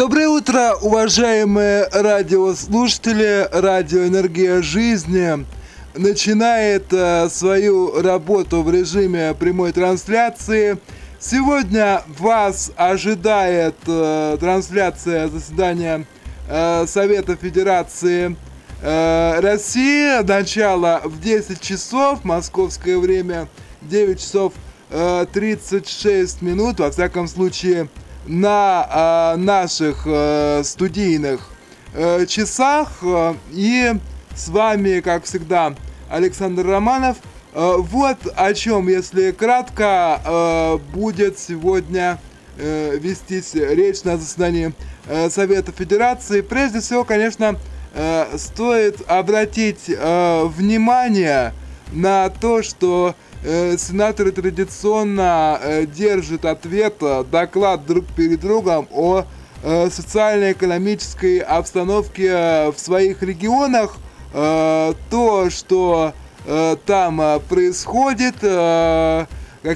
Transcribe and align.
Доброе 0.00 0.28
утро, 0.28 0.76
уважаемые 0.80 1.86
радиослушатели. 1.92 3.46
Радио 3.52 4.06
«Энергия 4.06 4.62
жизни» 4.62 5.44
начинает 5.94 6.90
э, 6.90 7.28
свою 7.28 8.00
работу 8.00 8.62
в 8.62 8.70
режиме 8.70 9.34
прямой 9.34 9.72
трансляции. 9.72 10.78
Сегодня 11.18 12.02
вас 12.18 12.72
ожидает 12.76 13.74
э, 13.86 14.38
трансляция 14.40 15.28
заседания 15.28 16.06
э, 16.48 16.86
Совета 16.86 17.36
Федерации 17.36 18.36
России. 18.80 20.22
Начало 20.22 21.02
в 21.04 21.20
10 21.20 21.60
часов, 21.60 22.24
московское 22.24 22.96
время 22.96 23.48
9 23.82 24.18
часов 24.18 24.54
э, 24.88 25.26
36 25.30 26.40
минут. 26.40 26.80
Во 26.80 26.90
всяком 26.90 27.28
случае, 27.28 27.90
на 28.26 29.34
э, 29.34 29.36
наших 29.38 30.02
э, 30.06 30.62
студийных 30.64 31.50
э, 31.94 32.26
часах. 32.26 33.02
И 33.52 33.92
с 34.34 34.48
вами, 34.48 35.00
как 35.00 35.24
всегда, 35.24 35.74
Александр 36.08 36.66
Романов. 36.66 37.16
Вот 37.52 38.18
о 38.36 38.54
чем, 38.54 38.86
если 38.86 39.32
кратко, 39.32 40.78
будет 40.94 41.36
сегодня 41.36 42.20
вестись 42.56 43.54
речь 43.54 44.04
на 44.04 44.16
заседании 44.16 44.72
Совета 45.30 45.72
Федерации. 45.72 46.42
Прежде 46.42 46.78
всего, 46.78 47.02
конечно, 47.02 47.58
стоит 48.36 49.02
обратить 49.08 49.88
внимание 49.88 51.52
на 51.92 52.28
то, 52.28 52.62
что 52.62 53.16
сенаторы 53.42 54.32
традиционно 54.32 55.58
э, 55.62 55.86
держат 55.86 56.44
ответ, 56.44 56.96
э, 57.00 57.24
доклад 57.24 57.86
друг 57.86 58.04
перед 58.14 58.40
другом 58.40 58.86
о 58.90 59.24
э, 59.62 59.88
социально-экономической 59.90 61.38
обстановке 61.38 62.26
э, 62.26 62.70
в 62.70 62.78
своих 62.78 63.22
регионах. 63.22 63.96
Э, 64.34 64.92
то, 65.08 65.48
что 65.48 66.12
э, 66.46 66.76
там 66.84 67.20
э, 67.20 67.40
происходит, 67.48 68.36
э, 68.42 69.24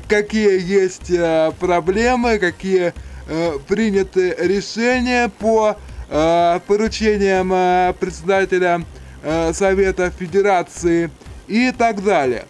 какие 0.08 0.60
есть 0.60 1.10
э, 1.10 1.50
проблемы, 1.58 2.38
какие 2.38 2.92
э, 3.26 3.58
приняты 3.66 4.36
решения 4.38 5.30
по 5.38 5.76
э, 6.10 6.60
поручениям 6.66 7.50
э, 7.50 7.94
председателя 7.98 8.84
э, 9.22 9.54
Совета 9.54 10.10
Федерации 10.10 11.10
и 11.48 11.72
так 11.72 12.04
далее. 12.04 12.44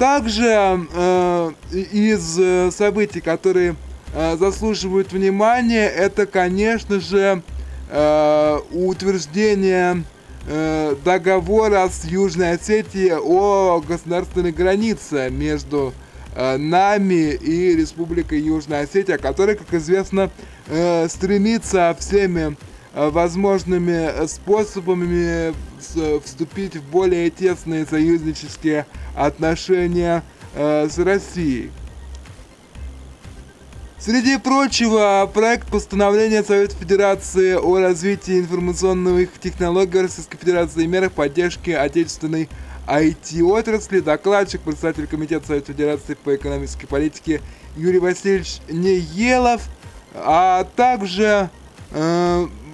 Также 0.00 0.46
э, 0.94 1.52
из 1.72 2.38
э, 2.38 2.70
событий, 2.70 3.20
которые 3.20 3.76
э, 4.14 4.38
заслуживают 4.38 5.12
внимания, 5.12 5.86
это, 5.90 6.24
конечно 6.24 7.00
же, 7.00 7.42
э, 7.90 8.58
утверждение 8.72 10.04
э, 10.48 10.96
договора 11.04 11.86
с 11.86 12.06
Южной 12.06 12.52
Осетией 12.52 13.12
о 13.12 13.82
государственной 13.86 14.52
границе 14.52 15.28
между 15.28 15.92
э, 16.34 16.56
нами 16.56 17.34
и 17.34 17.76
Республикой 17.76 18.40
Южная 18.40 18.84
Осетия, 18.84 19.18
которая, 19.18 19.54
как 19.54 19.74
известно, 19.74 20.30
э, 20.68 21.08
стремится 21.10 21.94
всеми 22.00 22.56
возможными 22.94 24.26
способами 24.26 25.54
вступить 26.24 26.76
в 26.76 26.82
более 26.90 27.30
тесные 27.30 27.86
союзнические 27.86 28.86
отношения 29.14 30.22
э, 30.54 30.88
с 30.90 30.98
Россией. 30.98 31.70
Среди 34.00 34.38
прочего, 34.38 35.30
проект 35.32 35.68
постановления 35.68 36.42
Совета 36.42 36.74
Федерации 36.74 37.52
о 37.52 37.80
развитии 37.80 38.40
информационных 38.40 39.38
технологий 39.38 40.00
Российской 40.00 40.38
Федерации 40.38 40.84
и 40.84 40.86
мерах 40.86 41.12
поддержки 41.12 41.68
отечественной 41.68 42.48
IT-отрасли, 42.86 44.00
докладчик, 44.00 44.62
председатель 44.62 45.06
Комитета 45.06 45.46
Совета 45.46 45.66
Федерации 45.74 46.14
по 46.14 46.34
экономической 46.34 46.86
политике 46.86 47.42
Юрий 47.76 47.98
Васильевич 47.98 48.60
Неелов, 48.70 49.68
а 50.14 50.64
также 50.76 51.22
э, 51.22 51.59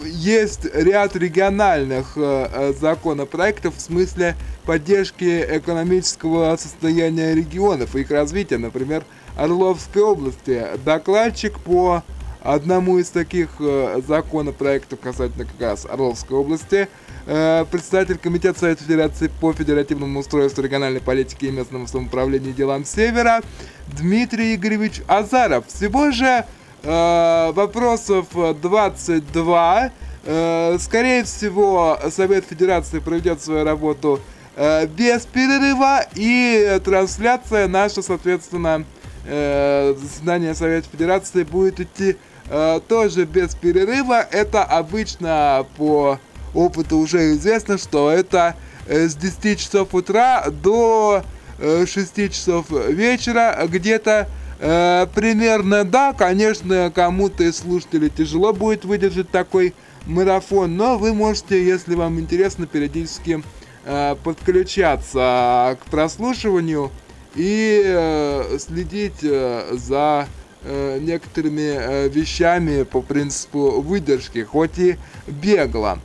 есть 0.04 0.66
ряд 0.75 1.16
региональных 1.16 2.12
э, 2.16 2.72
законопроектов 2.78 3.77
в 3.77 3.81
смысле 3.81 4.37
поддержки 4.65 5.44
экономического 5.49 6.56
состояния 6.56 7.34
регионов 7.34 7.97
и 7.97 8.00
их 8.00 8.10
развития, 8.10 8.59
например, 8.59 9.04
Орловской 9.37 10.03
области. 10.03 10.66
Докладчик 10.84 11.59
по 11.60 12.03
одному 12.43 12.99
из 12.99 13.10
таких 13.10 13.49
э, 13.59 14.00
законопроектов 14.06 15.00
касательно 15.00 15.44
как 15.44 15.60
раз 15.60 15.87
Орловской 15.87 16.37
области, 16.37 16.88
э, 17.27 17.65
представитель 17.71 18.19
Комитета 18.19 18.59
Совета 18.59 18.84
Федерации 18.84 19.31
по 19.41 19.53
федеративному 19.53 20.21
устройству 20.21 20.62
региональной 20.62 21.00
политики 21.00 21.47
и 21.47 21.50
местному 21.50 21.87
самоуправлению 21.87 22.54
делам 22.54 22.84
Севера 22.84 23.41
Дмитрий 23.88 24.54
Игоревич 24.54 25.03
Азаров. 25.09 25.66
Всего 25.66 26.12
же 26.12 26.27
э, 26.27 26.44
вопросов 26.86 28.26
22. 28.32 29.91
Э, 30.28 30.76
скорее 30.80 31.22
всего, 31.24 31.98
Совет 32.10 32.44
Федерации 32.44 32.98
проведет 32.98 33.41
свою 33.41 33.64
работу 33.64 34.20
э, 34.56 34.86
без 34.86 35.24
перерыва 35.24 36.04
и 36.14 36.80
трансляция 36.84 37.69
наша, 37.69 38.02
соответственно, 38.02 38.84
э, 39.24 39.94
заседание 39.97 40.54
Совета 40.54 40.88
Федерации 40.91 41.44
будет 41.44 41.78
идти 41.78 42.16
э, 42.48 42.80
тоже 42.88 43.24
без 43.24 43.54
перерыва. 43.54 44.20
Это 44.30 44.64
обычно 44.64 45.64
по 45.76 46.18
опыту 46.54 46.98
уже 46.98 47.32
известно, 47.32 47.78
что 47.78 48.10
это 48.10 48.56
э, 48.88 49.06
с 49.08 49.14
10 49.14 49.60
часов 49.60 49.94
утра 49.94 50.47
до 50.50 51.22
э, 51.60 51.86
6 51.86 52.32
часов 52.32 52.70
вечера 52.70 53.56
где-то 53.68 54.28
э, 54.58 55.06
примерно. 55.14 55.84
Да, 55.84 56.12
конечно, 56.12 56.90
кому-то 56.94 57.44
из 57.44 57.58
слушателей 57.58 58.10
тяжело 58.10 58.52
будет 58.52 58.84
выдержать 58.84 59.30
такой 59.30 59.74
марафон, 60.06 60.76
но 60.76 60.98
вы 60.98 61.12
можете, 61.12 61.64
если 61.64 61.94
вам 61.94 62.20
интересно, 62.20 62.66
периодически 62.66 63.42
э, 63.84 64.16
подключаться 64.22 65.78
к 65.82 65.90
прослушиванию 65.90 66.90
и 67.34 67.82
э, 67.84 68.58
следить 68.58 69.22
э, 69.22 69.68
за 69.72 70.28
э, 70.62 70.98
некоторыми 71.00 71.76
э, 71.76 72.08
вещами 72.08 72.84
по 72.84 73.02
принципу 73.02 73.80
выдержки, 73.80 74.42
хоть 74.42 74.78
и 74.78 74.96
бегло. 75.26 75.98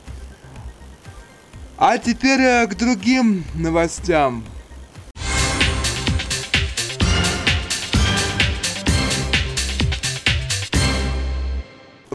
А 1.78 1.98
теперь 1.98 2.40
э, 2.40 2.66
к 2.66 2.76
другим 2.76 3.44
новостям. 3.54 4.44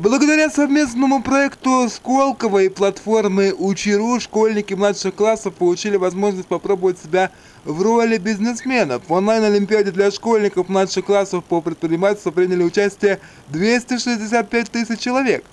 Благодаря 0.08 0.50
совместному 0.50 1.22
проекту 1.22 1.90
Сколково 1.90 2.60
и 2.60 2.70
платформы 2.70 3.52
Учиру 3.52 4.22
школьники 4.22 4.74
младших 4.74 5.14
классов 5.14 5.54
получили 5.56 5.98
возможность 5.98 6.48
попробовать 6.48 6.98
себя 6.98 7.30
в 7.66 7.82
роли 7.82 8.18
бизнесменов. 8.18 9.02
В 9.10 9.12
онлайн-олимпиаде 9.12 9.92
для 9.92 10.10
школьников 10.10 10.70
младших 10.70 11.04
классов 11.04 11.44
по 11.44 11.60
предпринимательству 11.60 12.32
приняли 12.32 12.64
участие 12.64 13.20
265 13.50 14.72
тысяч 14.72 14.98
человек. 15.00 15.44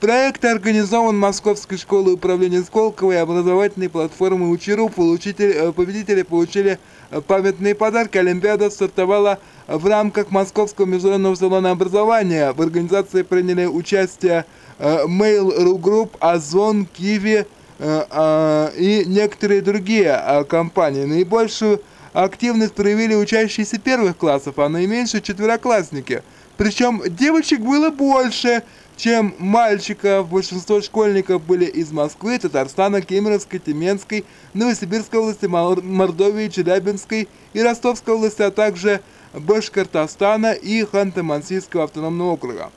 Проект 0.00 0.44
организован 0.44 1.18
Московской 1.18 1.76
школой 1.76 2.14
управления 2.14 2.62
Сколково 2.62 3.12
и 3.12 3.16
образовательной 3.16 3.88
платформой 3.88 4.54
Учиру. 4.54 4.88
Получители, 4.88 5.72
победители 5.72 6.22
получили 6.22 6.78
памятные 7.26 7.74
подарки. 7.74 8.16
Олимпиада 8.16 8.70
стартовала 8.70 9.40
в 9.66 9.84
рамках 9.88 10.30
Московского 10.30 10.86
международного 10.86 11.34
салона 11.34 11.72
образования. 11.72 12.52
В 12.52 12.62
организации 12.62 13.22
приняли 13.22 13.66
участие 13.66 14.44
Mail.ru 14.78 15.80
Group, 15.80 16.10
Озон, 16.20 16.86
Киви 16.86 17.44
и 17.80 19.04
некоторые 19.04 19.62
другие 19.62 20.46
компании. 20.48 21.06
Наибольшую 21.06 21.82
активность 22.12 22.74
проявили 22.74 23.16
учащиеся 23.16 23.80
первых 23.80 24.16
классов, 24.16 24.60
а 24.60 24.68
наименьшие 24.68 25.22
четвероклассники. 25.22 26.22
Причем 26.56 27.02
девочек 27.04 27.58
было 27.58 27.90
больше– 27.90 28.62
чем 28.98 29.34
мальчиков. 29.38 30.28
Большинство 30.28 30.82
школьников 30.82 31.42
были 31.42 31.64
из 31.64 31.90
Москвы, 31.92 32.38
Татарстана, 32.38 33.00
Кемеровской, 33.00 33.60
Тюменской, 33.60 34.24
Новосибирской 34.52 35.20
области, 35.20 35.46
Мордовии, 35.46 36.48
Челябинской 36.48 37.28
и 37.54 37.62
Ростовской 37.62 38.14
области, 38.14 38.42
а 38.42 38.50
также 38.50 39.00
Башкортостана 39.32 40.52
и 40.52 40.82
Ханты-Мансийского 40.82 41.84
автономного 41.84 42.32
округа. 42.32 42.70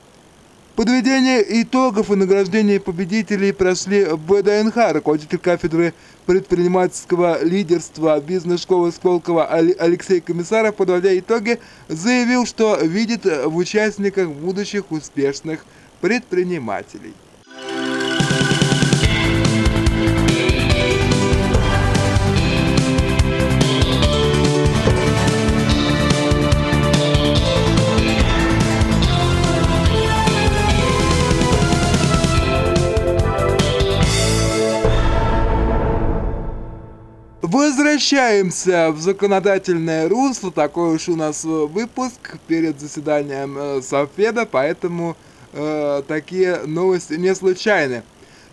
Подведение 0.76 1.44
итогов 1.62 2.10
и 2.10 2.16
награждение 2.16 2.80
победителей 2.80 3.52
прошли 3.52 4.04
в 4.04 4.18
БДНХ. 4.18 4.74
Руководитель 4.92 5.38
кафедры 5.38 5.92
предпринимательского 6.24 7.44
лидерства 7.44 8.18
бизнес-школы 8.20 8.90
Сколково 8.90 9.44
Алексей 9.44 10.20
Комиссаров, 10.20 10.76
подводя 10.76 11.18
итоги, 11.18 11.58
заявил, 11.88 12.46
что 12.46 12.76
видит 12.76 13.26
в 13.26 13.54
участниках 13.54 14.30
будущих 14.30 14.90
успешных 14.90 15.66
предпринимателей. 16.02 17.14
Возвращаемся 37.42 38.90
в 38.90 39.00
законодательное 39.00 40.08
русло. 40.08 40.50
Такой 40.50 40.96
уж 40.96 41.08
у 41.08 41.14
нас 41.14 41.44
выпуск 41.44 42.38
перед 42.48 42.80
заседанием 42.80 43.56
э, 43.56 43.82
Совфеда, 43.82 44.46
поэтому 44.50 45.16
э, 45.52 46.02
такие 46.06 46.58
новости 46.66 47.14
не 47.14 47.34
случайны. 47.34 48.02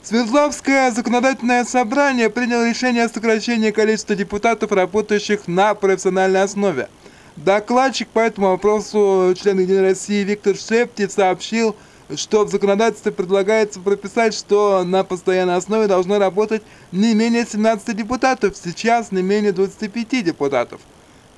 Свердловское 0.02 0.92
законодательное 0.92 1.66
собрание 1.66 2.30
приняло 2.30 2.70
решение 2.70 3.04
о 3.04 3.10
сокращении 3.10 3.72
количества 3.72 4.16
депутатов, 4.16 4.72
работающих 4.72 5.48
на 5.48 5.74
профессиональной 5.74 6.42
основе. 6.42 6.88
Докладчик 7.36 8.08
по 8.08 8.20
этому 8.20 8.48
вопросу, 8.48 9.34
член 9.40 9.60
Единой 9.60 9.82
России 9.82 10.24
Виктор 10.24 10.56
Шепти, 10.56 11.08
сообщил, 11.08 11.76
что 12.16 12.46
в 12.46 12.50
законодательстве 12.50 13.12
предлагается 13.12 13.80
прописать, 13.80 14.34
что 14.34 14.84
на 14.84 15.04
постоянной 15.04 15.56
основе 15.56 15.88
должно 15.88 16.18
работать 16.18 16.64
не 16.92 17.14
менее 17.14 17.46
17 17.46 17.96
депутатов, 17.96 18.56
сейчас 18.58 19.12
не 19.12 19.22
менее 19.22 19.52
25 19.52 20.24
депутатов. 20.24 20.82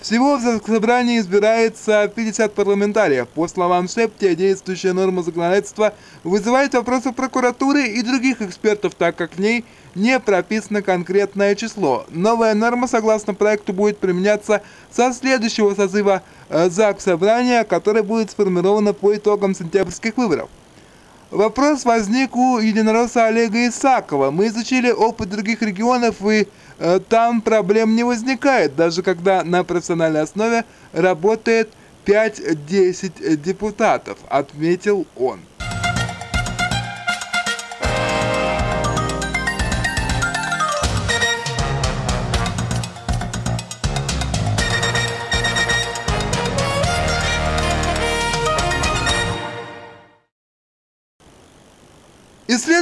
Всего 0.02 0.38
в 0.38 0.62
собрании 0.66 1.20
избирается 1.20 2.12
50 2.14 2.56
парламентариев. 2.56 3.28
По 3.28 3.48
словам 3.48 3.88
Шепти, 3.88 4.34
действующая 4.34 4.94
норма 4.94 5.22
законодательства 5.22 5.94
вызывает 6.24 6.74
вопросы 6.74 7.12
прокуратуры 7.12 7.86
и 7.86 8.02
других 8.02 8.42
экспертов, 8.42 8.96
так 8.96 9.16
как 9.16 9.36
в 9.36 9.40
ней 9.40 9.64
не 9.94 10.20
прописано 10.20 10.82
конкретное 10.82 11.54
число. 11.54 12.08
Новая 12.10 12.56
норма, 12.56 12.88
согласно 12.88 13.36
проекту, 13.36 13.74
будет 13.74 14.00
применяться 14.00 14.64
со 14.90 15.14
следующего 15.14 15.76
созыва 15.76 16.24
э, 16.50 16.68
ЗАГС 16.72 17.04
Собрания, 17.04 17.64
которое 17.64 18.02
будет 18.02 18.32
сформировано 18.32 18.94
по 18.94 19.16
итогам 19.16 19.54
сентябрьских 19.54 20.18
выборов. 20.18 20.50
Вопрос 21.30 21.86
возник 21.86 22.36
у 22.36 22.58
единоросса 22.58 23.28
Олега 23.28 23.68
Исакова. 23.68 24.32
Мы 24.32 24.48
изучили 24.48 24.90
опыт 24.90 25.30
других 25.30 25.62
регионов, 25.62 26.16
и 26.26 26.48
там 27.10 27.42
проблем 27.42 27.96
не 27.96 28.04
возникает, 28.04 28.76
даже 28.76 29.04
когда 29.04 29.44
на 29.44 29.64
профессиональной 29.64 30.22
основе 30.22 30.66
работает 30.94 31.70
5-10 32.06 33.36
депутатов, 33.38 34.18
отметил 34.30 35.06
он. 35.16 35.42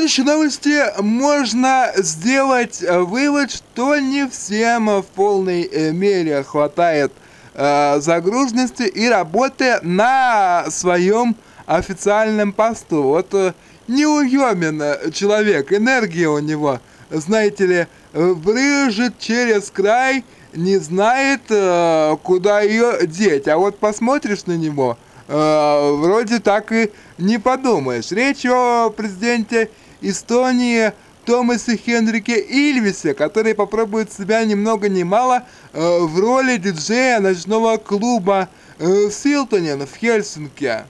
Следующей 0.09 0.23
новости 0.23 1.01
можно 1.01 1.91
сделать 1.97 2.81
э, 2.81 2.97
вывод, 2.97 3.51
что 3.51 3.99
не 3.99 4.27
всем 4.27 4.87
в 4.87 5.05
полной 5.05 5.61
э, 5.61 5.91
мере 5.91 6.41
хватает 6.41 7.11
э, 7.53 7.99
загруженности 7.99 8.81
и 8.81 9.07
работы 9.07 9.77
на 9.83 10.65
своем 10.71 11.35
официальном 11.67 12.53
посту. 12.53 13.03
Вот 13.03 13.35
э, 13.35 13.53
неуемен 13.87 15.11
человек, 15.13 15.71
энергия 15.71 16.27
у 16.29 16.39
него, 16.39 16.79
знаете 17.11 17.67
ли, 17.67 17.87
брыжет 18.11 19.19
через 19.19 19.69
край, 19.69 20.25
не 20.53 20.77
знает, 20.77 21.41
э, 21.49 22.17
куда 22.23 22.61
ее 22.61 23.05
деть. 23.05 23.47
А 23.47 23.57
вот 23.57 23.77
посмотришь 23.77 24.47
на 24.47 24.57
него– 24.57 24.97
вроде 25.29 26.39
так 26.39 26.71
и 26.71 26.91
не 27.19 27.37
подумаешь. 27.37 28.11
Речь 28.11 28.45
о 28.47 28.89
президенте 28.89 29.69
Эстонии 30.01 30.93
Томасе 31.25 31.77
Хенрике 31.77 32.39
Ильвисе, 32.39 33.13
который 33.13 33.53
попробует 33.53 34.11
себя 34.11 34.43
ни 34.45 34.55
много 34.55 34.89
ни 34.89 35.03
мало 35.03 35.43
э, 35.73 35.99
в 35.99 36.19
роли 36.19 36.57
диджея 36.57 37.19
ночного 37.19 37.77
клуба 37.77 38.49
э, 38.79 39.07
в 39.07 39.11
Силтоне 39.11 39.75
в 39.75 39.95
Хельсинки. 39.95 40.83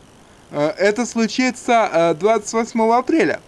Э, 0.52 0.70
это 0.78 1.06
случится 1.06 1.90
э, 1.92 2.14
28 2.14 2.82
апреля. 2.94 3.40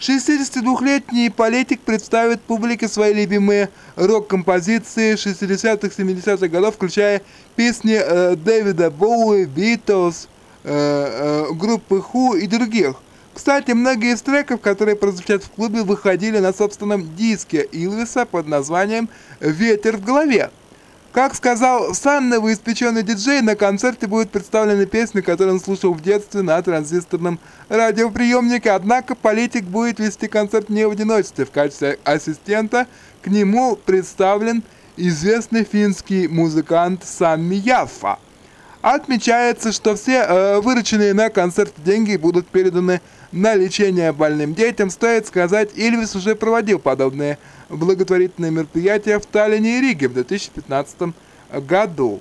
62-летний 0.00 1.30
политик 1.30 1.80
представит 1.80 2.40
публике 2.42 2.88
свои 2.88 3.14
любимые 3.14 3.70
рок-композиции 3.96 5.14
60-х, 5.14 5.88
70-х 5.88 6.48
годов, 6.48 6.74
включая 6.74 7.22
песни 7.56 7.94
э, 7.94 8.36
Дэвида 8.36 8.90
Боуи, 8.90 9.44
Битлз, 9.44 10.28
э, 10.64 11.46
э, 11.50 11.52
группы 11.54 12.00
Ху 12.00 12.34
и 12.34 12.46
других. 12.46 12.96
Кстати, 13.34 13.72
многие 13.72 14.14
из 14.14 14.22
треков, 14.22 14.60
которые 14.60 14.94
прозвучат 14.94 15.42
в 15.42 15.50
клубе, 15.50 15.82
выходили 15.82 16.38
на 16.38 16.52
собственном 16.52 17.16
диске 17.16 17.62
Илвиса 17.62 18.26
под 18.26 18.46
названием 18.46 19.08
«Ветер 19.40 19.96
в 19.96 20.04
голове». 20.04 20.50
Как 21.12 21.34
сказал 21.34 21.94
Сан, 21.94 22.28
новоиспеченный 22.28 23.02
диджей, 23.02 23.40
на 23.40 23.56
концерте 23.56 24.06
будут 24.06 24.30
представлены 24.30 24.86
песни, 24.86 25.20
которые 25.20 25.54
он 25.54 25.60
слушал 25.60 25.94
в 25.94 26.00
детстве 26.00 26.42
на 26.42 26.60
транзисторном 26.62 27.38
радиоприемнике. 27.68 28.70
Однако 28.70 29.14
политик 29.14 29.64
будет 29.64 29.98
вести 30.00 30.26
концерт 30.26 30.70
не 30.70 30.86
в 30.86 30.90
одиночестве. 30.90 31.44
В 31.44 31.50
качестве 31.50 31.98
ассистента 32.04 32.86
к 33.22 33.28
нему 33.28 33.76
представлен 33.76 34.64
известный 34.96 35.64
финский 35.64 36.26
музыкант 36.26 37.04
Самми 37.04 37.56
Яффа. 37.56 38.18
Отмечается, 38.82 39.72
что 39.72 39.96
все 39.96 40.26
э, 40.28 40.60
вырученные 40.60 41.14
на 41.14 41.30
концерт 41.30 41.72
деньги 41.78 42.16
будут 42.16 42.46
переданы 42.46 43.00
на 43.34 43.56
лечение 43.56 44.12
больным 44.12 44.54
детям. 44.54 44.90
Стоит 44.90 45.26
сказать, 45.26 45.70
Ильвис 45.74 46.14
уже 46.14 46.36
проводил 46.36 46.78
подобные 46.78 47.38
благотворительные 47.68 48.52
мероприятия 48.52 49.18
в 49.18 49.26
Таллине 49.26 49.78
и 49.78 49.80
Риге 49.80 50.08
в 50.08 50.14
2015 50.14 51.14
году. 51.66 52.20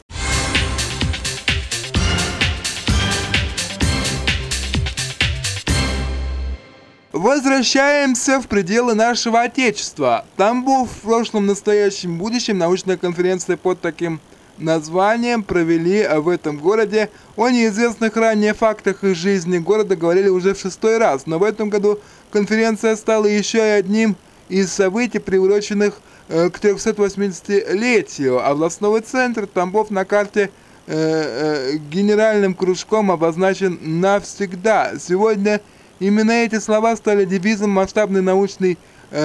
Возвращаемся 7.11 8.41
в 8.41 8.47
пределы 8.47 8.95
нашего 8.95 9.41
Отечества. 9.41 10.25
Там 10.35 10.65
был 10.65 10.85
в 10.85 11.01
прошлом, 11.03 11.45
настоящем, 11.45 12.17
будущем 12.17 12.57
научная 12.57 12.97
конференция 12.97 13.55
под 13.55 13.79
таким 13.79 14.19
названием 14.57 15.43
провели 15.43 16.07
в 16.17 16.29
этом 16.29 16.57
городе. 16.57 17.09
О 17.35 17.49
неизвестных 17.49 18.15
ранее 18.15 18.53
фактах 18.53 19.03
из 19.03 19.17
жизни 19.17 19.57
города 19.57 19.95
говорили 19.95 20.29
уже 20.29 20.53
в 20.53 20.59
шестой 20.59 20.97
раз, 20.97 21.25
но 21.25 21.39
в 21.39 21.43
этом 21.43 21.69
году 21.69 21.99
конференция 22.31 22.95
стала 22.95 23.25
еще 23.25 23.57
и 23.57 23.79
одним 23.79 24.15
из 24.49 24.71
событий, 24.71 25.19
приуроченных 25.19 25.99
э, 26.29 26.49
к 26.49 26.59
380-летию. 26.59 28.45
Областного 28.45 29.01
центра 29.01 29.45
Тамбов 29.45 29.89
на 29.89 30.05
карте 30.05 30.51
э, 30.85 30.93
э, 30.93 31.77
генеральным 31.91 32.53
кружком 32.53 33.11
обозначен 33.11 33.79
навсегда. 33.81 34.93
Сегодня 34.99 35.61
именно 35.99 36.31
эти 36.31 36.59
слова 36.59 36.95
стали 36.95 37.25
девизом 37.25 37.71
масштабной 37.71 38.21
научной 38.21 38.77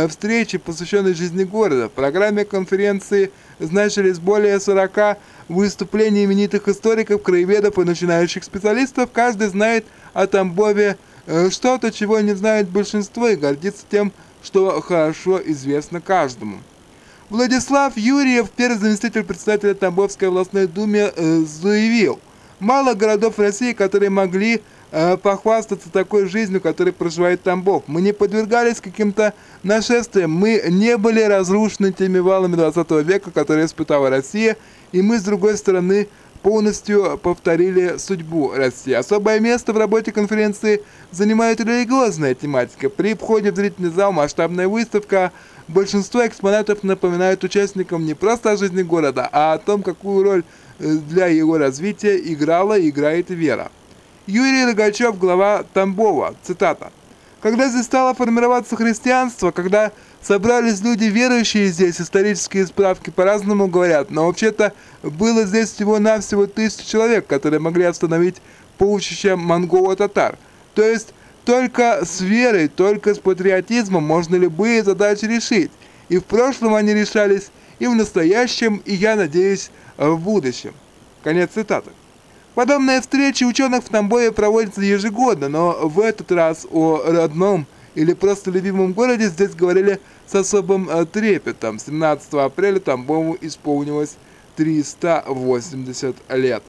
встречи, 0.09 0.59
посвященной 0.59 1.15
жизни 1.15 1.45
города. 1.45 1.89
В 1.89 1.93
программе 1.93 2.45
конференции 2.45 3.31
значились 3.59 4.19
более 4.19 4.61
40 4.61 5.19
выступлений 5.49 6.25
именитых 6.25 6.69
историков, 6.69 7.23
краеведов 7.23 7.79
и 7.79 7.85
начинающих 7.85 8.45
специалистов. 8.45 9.11
Каждый 9.13 9.49
знает 9.49 9.87
о 10.13 10.27
Тамбове 10.27 10.99
э, 11.27 11.51
что-то, 11.51 11.91
чего 11.91 12.21
не 12.21 12.35
знает 12.35 12.69
большинство, 12.69 13.29
и 13.29 13.37
гордится 13.37 13.85
тем, 13.91 14.13
что 14.43 14.81
хорошо 14.81 15.41
известно 15.45 16.01
каждому. 16.01 16.59
Владислав 17.31 17.97
Юрьев, 17.97 18.51
первый 18.51 18.79
заместитель 18.79 19.25
председателя 19.25 19.75
Тамбовской 19.75 20.29
областной 20.29 20.67
думы, 20.67 21.13
э, 21.15 21.43
заявил, 21.45 22.21
мало 22.59 22.95
городов 22.95 23.39
России, 23.39 23.73
которые 23.73 24.11
могли 24.11 24.57
э, 24.57 24.61
похвастаться 24.91 25.91
такой 25.91 26.27
жизнью, 26.27 26.61
которой 26.61 26.93
проживает 26.93 27.43
Тамбов. 27.43 27.85
Мы 27.87 28.01
не 28.01 28.13
подвергались 28.13 28.81
каким-то 28.81 29.35
нашествиям, 29.63 30.31
мы 30.31 30.63
не 30.69 30.97
были 30.97 31.21
разрушены 31.21 31.93
теми 31.93 32.19
валами 32.19 32.57
20 32.57 32.91
века, 33.05 33.31
которые 33.31 33.67
испытала 33.67 34.09
Россия, 34.09 34.57
и 34.93 35.03
мы, 35.03 35.19
с 35.19 35.23
другой 35.23 35.57
стороны, 35.59 36.09
полностью 36.43 37.19
повторили 37.19 37.97
судьбу 37.99 38.53
России. 38.55 38.93
Особое 38.93 39.41
место 39.41 39.73
в 39.73 39.79
работе 39.79 40.13
конференции 40.13 40.83
занимает 41.11 41.61
религиозная 41.61 42.35
тематика. 42.35 42.89
При 42.89 43.15
входе 43.15 43.53
в 43.53 43.57
зрительный 43.57 43.91
зал 43.91 44.13
масштабная 44.13 44.69
выставка. 44.69 45.33
Большинство 45.67 46.27
экспонатов 46.27 46.83
напоминают 46.83 47.45
участникам 47.45 48.07
не 48.07 48.15
просто 48.15 48.53
о 48.53 48.57
жизни 48.57 48.83
города, 48.83 49.29
а 49.31 49.53
о 49.53 49.59
том, 49.59 49.83
какую 49.83 50.23
роль 50.23 50.45
э, 50.79 50.93
для 51.09 51.27
его 51.27 51.59
развития 51.59 52.17
играла 52.17 52.79
и 52.79 52.89
играет 52.89 53.29
вера. 53.29 53.71
Юрий 54.29 54.67
Рогачев, 54.67 55.19
глава 55.19 55.65
Тамбова, 55.73 56.35
цитата. 56.43 56.93
«Когда 57.41 57.71
здесь 57.71 57.87
стало 57.87 58.13
формироваться 58.13 58.77
христианство, 58.77 59.53
когда 59.53 59.91
собрались 60.21 60.83
люди, 60.83 61.05
верующие 61.05 61.69
здесь, 61.69 61.99
исторические 61.99 62.67
справки 62.67 63.09
по-разному 63.09 63.69
говорят, 63.69 64.11
но 64.11 64.27
вообще-то 64.27 64.75
было 65.03 65.45
здесь 65.45 65.73
всего-навсего 65.73 66.47
тысяча 66.47 66.87
человек, 66.87 67.27
которые 67.27 67.59
могли 67.59 67.85
остановить 67.85 68.43
полчища 68.77 69.35
монголо-татар. 69.35 70.37
То 70.75 70.83
есть 70.83 71.15
только 71.47 72.05
с 72.05 72.21
верой, 72.21 72.69
только 72.69 73.15
с 73.15 73.19
патриотизмом 73.19 74.05
можно 74.05 74.37
любые 74.37 74.83
задачи 74.85 75.25
решить. 75.25 75.71
И 76.11 76.19
в 76.19 76.25
прошлом 76.25 76.75
они 76.75 76.93
решались, 76.93 77.49
и 77.79 77.87
в 77.87 77.95
настоящем, 77.95 78.83
и, 78.85 78.93
я 78.95 79.17
надеюсь, 79.17 79.71
в 79.97 80.19
будущем. 80.19 80.75
Конец 81.25 81.53
цитаты. 81.55 81.93
Подобные 82.59 83.01
встречи 83.01 83.45
ученых 83.45 83.85
в 83.85 83.89
Тамбове 83.89 84.33
проводятся 84.33 84.81
ежегодно, 84.83 85.49
но 85.49 85.89
в 85.89 86.01
этот 86.01 86.33
раз 86.33 86.67
о 86.73 87.01
родном 87.07 87.67
или 87.95 88.15
просто 88.15 88.51
любимом 88.51 88.95
городе 88.95 89.29
здесь 89.29 89.55
говорили 89.55 90.01
с 90.27 90.35
особым 90.35 90.91
э, 90.91 91.07
трепетом. 91.07 91.79
17 91.79 92.35
апреля 92.35 92.81
Тамбову 92.81 93.39
исполнилось 93.41 94.17
380 94.57 96.17
лет. 96.31 96.68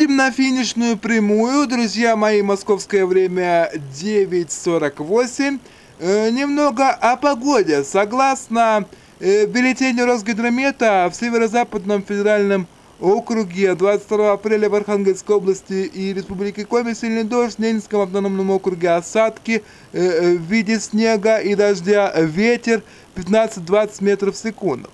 Выходим 0.00 0.16
на 0.16 0.30
финишную 0.30 0.96
прямую, 0.96 1.66
друзья 1.66 2.16
мои, 2.16 2.40
московское 2.40 3.04
время 3.04 3.70
9.48. 4.00 5.60
Э, 5.98 6.30
немного 6.30 6.88
о 6.88 7.18
погоде. 7.18 7.84
Согласно 7.84 8.86
э, 9.18 9.44
бюллетеню 9.44 10.06
Росгидромета, 10.06 11.10
в 11.12 11.16
Северо-Западном 11.16 12.02
федеральном 12.02 12.66
округе 12.98 13.74
22 13.74 14.32
апреля 14.32 14.70
в 14.70 14.74
Архангельской 14.74 15.36
области 15.36 15.90
и 15.92 16.14
Республике 16.14 16.64
Коми 16.64 16.94
сильный 16.94 17.24
дождь, 17.24 17.56
в 17.56 17.58
Ненецком 17.58 18.00
автономном 18.00 18.50
округе 18.52 18.92
осадки 18.92 19.62
э, 19.92 20.00
э 20.02 20.36
в 20.38 20.40
виде 20.40 20.80
снега 20.80 21.36
и 21.36 21.54
дождя, 21.54 22.10
ветер 22.16 22.82
15-20 23.16 24.02
метров 24.02 24.34
в 24.34 24.38
секунду. 24.38 24.88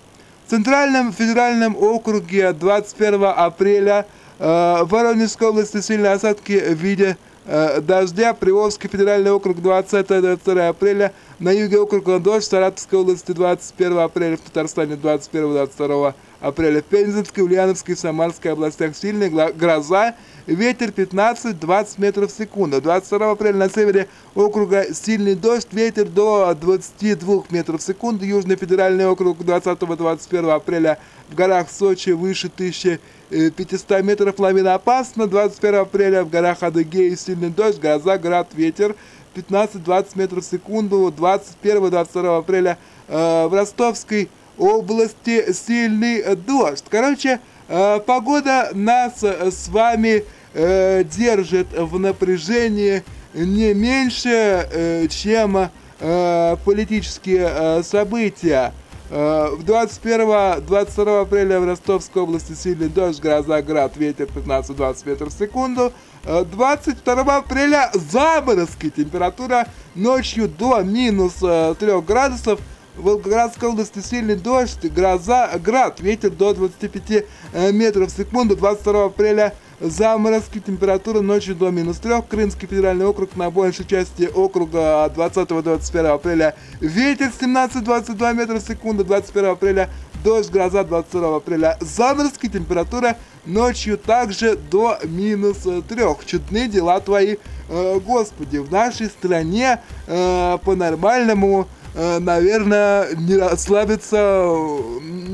В 0.46 0.50
Центральном 0.50 1.12
федеральном 1.12 1.76
округе 1.76 2.52
21 2.52 3.25
апреля 3.36 4.06
в 4.38 4.87
Воронежской 4.90 5.49
области 5.49 5.81
сильные 5.81 6.12
осадки 6.12 6.52
в 6.52 6.75
виде 6.75 7.16
э, 7.47 7.81
дождя. 7.81 8.35
Приволжский 8.35 8.88
федеральный 8.88 9.31
округ 9.31 9.59
20-22 9.59 10.69
апреля. 10.69 11.12
На 11.38 11.50
юге 11.50 11.78
округа 11.78 12.19
дождь. 12.19 12.47
В 12.47 12.50
Саратовской 12.50 12.99
области 12.99 13.33
21 13.33 13.99
апреля. 13.99 14.38
В 14.38 14.40
Татарстане 14.40 14.95
21-22 14.95 16.14
апреля. 16.40 16.81
В 16.81 16.85
Пензенской, 16.85 17.45
Ульяновской, 17.45 17.95
Самарской 17.95 18.52
областях 18.52 18.97
сильная 18.97 19.52
гроза. 19.52 20.14
Ветер 20.47 20.88
15-20 20.88 21.88
метров 21.99 22.33
в 22.33 22.37
секунду. 22.37 22.81
22 22.81 23.31
апреля 23.33 23.57
на 23.57 23.69
севере 23.69 24.09
округа 24.35 24.95
сильный 24.95 25.35
дождь. 25.35 25.69
Ветер 25.73 26.07
до 26.07 26.57
22 26.59 27.45
метров 27.50 27.83
в 27.83 27.85
секунду. 27.85 28.25
Южный 28.25 28.57
федеральный 28.57 29.07
округ 29.07 29.40
20-21 29.40 30.55
апреля 30.55 30.99
в 31.28 31.35
горах 31.35 31.71
Сочи 31.71 32.11
выше 32.11 32.47
1000 32.47 32.99
500 33.28 34.02
метров 34.02 34.38
лавина 34.38 34.75
опасна. 34.75 35.26
21 35.26 35.81
апреля 35.81 36.25
в 36.25 36.31
горах 36.31 36.62
Адыгеи 36.62 37.14
сильный 37.14 37.50
дождь, 37.50 37.78
гроза, 37.78 38.16
град, 38.19 38.49
ветер. 38.55 38.95
15-20 39.37 40.07
метров 40.14 40.45
в 40.45 40.50
секунду. 40.50 41.12
21-22 41.16 42.38
апреля 42.38 42.78
э, 43.09 43.47
в 43.47 43.55
Ростовской 43.55 44.28
области 44.59 45.52
сильный 45.52 46.35
дождь. 46.35 46.85
Короче, 46.88 47.40
э, 47.69 48.00
погода 48.00 48.71
нас 48.73 49.23
с 49.23 49.69
вами 49.69 50.25
э, 50.55 51.05
держит 51.05 51.69
в 51.73 51.99
напряжении 51.99 53.05
не 53.35 53.75
меньше, 53.75 54.69
э, 54.73 55.07
чем 55.09 55.71
э, 56.00 56.57
политические 56.64 57.50
э, 57.50 57.83
события. 57.83 58.73
Э, 59.11 59.50
в 59.52 59.64
21-22 59.64 61.23
апреля 61.23 61.61
в 61.61 61.66
Ростовской 61.66 62.23
области 62.23 62.55
сильный 62.55 62.88
дождь, 62.88 63.21
гроза, 63.21 63.62
град, 63.62 63.97
ветер 63.97 64.26
15-20 64.35 65.09
метров 65.09 65.35
в 65.35 65.38
секунду. 65.38 65.93
22 66.26 67.14
э, 67.14 67.38
апреля 67.38 67.90
заморозки, 67.95 68.90
температура 68.90 69.68
ночью 69.95 70.49
до 70.49 70.80
минус 70.83 71.35
3 71.35 71.49
э, 71.49 72.00
градусов. 72.00 72.61
В 72.97 73.02
Волгоградской 73.02 73.68
области 73.68 73.99
сильный 73.99 74.37
дождь, 74.37 74.87
гроза, 74.87 75.50
град, 75.62 76.00
ветер 76.00 76.30
до 76.30 76.54
25 76.54 77.26
метров 77.73 78.11
в 78.11 78.16
секунду. 78.16 78.56
22 78.56 79.04
апреля 79.04 79.52
заморозки, 79.80 80.61
температура 80.61 81.21
ночью 81.21 81.54
до 81.54 81.71
минус 81.71 81.99
3. 81.99 82.23
Крымский 82.28 82.66
федеральный 82.66 83.06
округ 83.06 83.37
на 83.37 83.50
большей 83.50 83.85
части 83.85 84.30
округа 84.35 85.12
20-21 85.14 86.06
апреля. 86.06 86.54
Ветер 86.80 87.30
17-22 87.38 88.35
метра 88.35 88.54
в 88.54 88.62
секунду. 88.62 89.04
21 89.04 89.50
апреля 89.50 89.90
дождь, 90.25 90.50
гроза 90.50 90.85
22 90.85 91.37
апреля. 91.37 91.76
Заморозки, 91.80 92.49
температура 92.49 93.16
ночью 93.44 93.99
также 93.99 94.56
до 94.56 94.99
минус 95.04 95.58
3. 95.58 95.82
Чудные 96.26 96.68
дела 96.68 97.00
твои, 97.00 97.37
э, 97.68 98.00
господи. 98.00 98.58
В 98.58 98.70
нашей 98.70 99.06
стране 99.06 99.80
э, 100.06 100.58
по-нормальному 100.64 101.68
э, 101.94 102.18
наверное, 102.18 103.14
не 103.14 103.37
расслабиться 103.37 104.49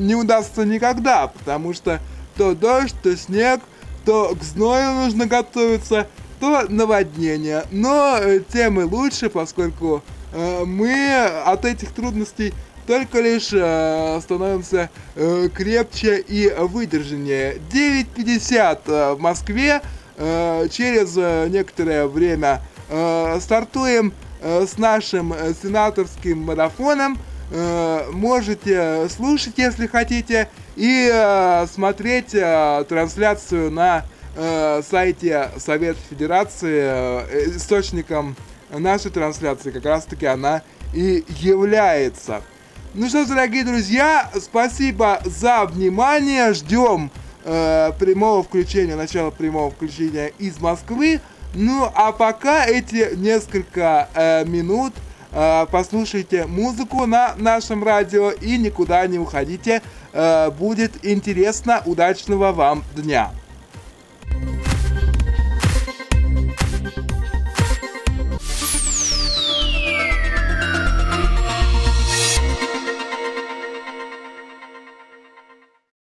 не 0.02 0.14
удастся 0.14 0.64
никогда, 0.64 1.28
потому 1.28 1.72
что 1.74 2.00
то 2.36 2.54
дождь, 2.54 2.94
то 3.02 3.16
снег, 3.16 3.60
то 4.04 4.34
к 4.34 4.42
зною 4.42 5.04
нужно 5.04 5.26
готовиться, 5.26 6.06
то 6.40 6.64
наводнение. 6.68 7.64
Но 7.70 8.18
э, 8.18 8.40
тем 8.52 8.80
и 8.80 8.84
лучше, 8.84 9.30
поскольку 9.30 10.02
э, 10.32 10.64
мы 10.64 11.24
от 11.44 11.64
этих 11.64 11.92
трудностей 11.92 12.52
только 12.86 13.20
лишь 13.20 13.50
э, 13.52 14.20
становимся 14.22 14.90
э, 15.14 15.48
крепче 15.54 16.18
и 16.18 16.52
выдержаннее. 16.58 17.58
9.50 17.72 18.78
э, 18.86 19.14
в 19.14 19.20
Москве. 19.20 19.80
Э, 20.16 20.68
через 20.70 21.16
э, 21.16 21.48
некоторое 21.48 22.06
время 22.06 22.62
э, 22.88 23.38
стартуем 23.40 24.12
э, 24.40 24.66
с 24.66 24.78
нашим 24.78 25.32
э, 25.32 25.52
сенаторским 25.60 26.38
марафоном. 26.38 27.18
Э, 27.50 28.10
можете 28.12 29.08
слушать, 29.08 29.54
если 29.56 29.86
хотите, 29.86 30.48
и 30.76 31.10
э, 31.12 31.66
смотреть 31.72 32.34
э, 32.34 32.84
трансляцию 32.88 33.70
на 33.70 34.04
э, 34.36 34.82
сайте 34.88 35.50
Совета 35.58 35.98
Федерации. 36.10 36.80
Э, 36.82 37.56
источником 37.56 38.36
нашей 38.70 39.10
трансляции 39.10 39.70
как 39.70 39.84
раз-таки 39.84 40.26
она 40.26 40.62
и 40.94 41.24
является. 41.28 42.42
Ну 42.94 43.08
что 43.08 43.26
дорогие 43.26 43.64
друзья, 43.64 44.30
спасибо 44.38 45.22
за 45.24 45.64
внимание. 45.64 46.52
Ждем 46.52 47.10
э, 47.42 47.90
прямого 47.98 48.42
включения, 48.42 48.96
начала 48.96 49.30
прямого 49.30 49.70
включения 49.70 50.30
из 50.38 50.60
Москвы. 50.60 51.22
Ну 51.54 51.90
а 51.94 52.12
пока 52.12 52.66
эти 52.66 53.16
несколько 53.16 54.10
э, 54.14 54.44
минут 54.44 54.92
э, 55.32 55.64
послушайте 55.72 56.44
музыку 56.44 57.06
на 57.06 57.34
нашем 57.38 57.82
радио 57.82 58.30
и 58.30 58.58
никуда 58.58 59.06
не 59.06 59.18
уходите. 59.18 59.80
Э, 60.12 60.50
будет 60.50 61.02
интересно. 61.02 61.80
Удачного 61.86 62.52
вам 62.52 62.84
дня! 62.94 63.30